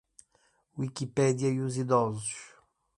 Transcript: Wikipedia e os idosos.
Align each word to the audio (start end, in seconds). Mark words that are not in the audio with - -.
Wikipedia 0.79 1.51
e 1.51 1.59
os 1.61 1.77
idosos. 1.77 2.35